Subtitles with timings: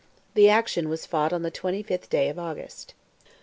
[0.33, 2.95] The action was fought on the 25th day of August.